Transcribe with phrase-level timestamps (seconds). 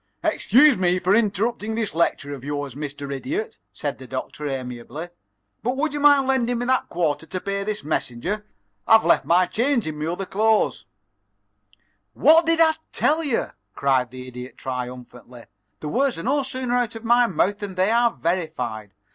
[0.23, 3.13] "Excuse me for interrupting this lecture of yours, Mr.
[3.13, 5.09] Idiot," said the Doctor, amiably,
[5.61, 8.43] "but would you mind lending me that quarter to pay this messenger?
[8.87, 10.87] I've left my change in my other clothes."
[12.15, 15.45] "What did I tell you?" cried the Idiot, triumphantly.
[15.81, 18.95] "The words are no sooner out of my mouth than they are verified.